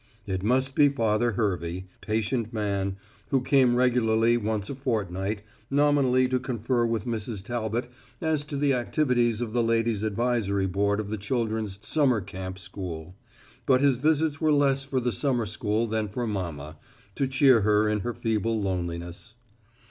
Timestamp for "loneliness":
18.59-19.35